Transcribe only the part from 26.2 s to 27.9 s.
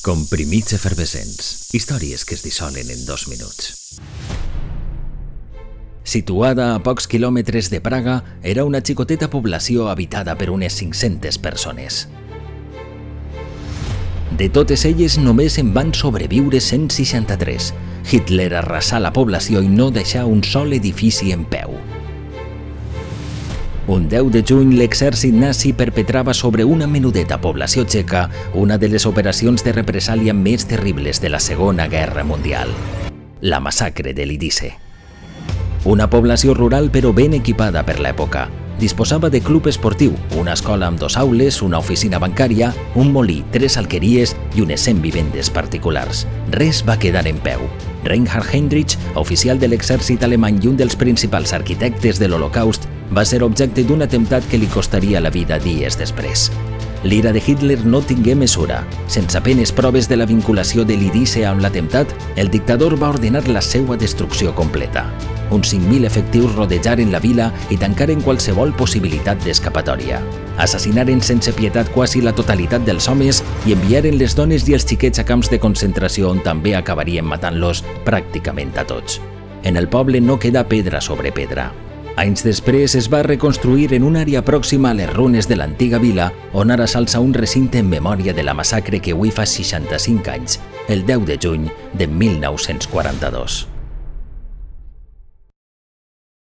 sobre una menudeta població